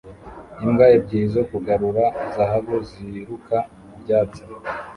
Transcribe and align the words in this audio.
Imbwa 0.63 0.85
ebyiri 0.97 1.27
zo 1.35 1.43
kugarura 1.49 2.05
zahabu 2.35 2.75
ziruka 2.89 3.57
ku 3.89 3.95
byatsi 4.01 4.41